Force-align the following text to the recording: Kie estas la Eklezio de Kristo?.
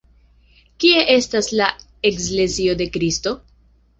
Kie 0.83 1.03
estas 1.15 1.51
la 1.59 1.67
Eklezio 2.11 2.77
de 2.79 2.87
Kristo?. 2.97 3.37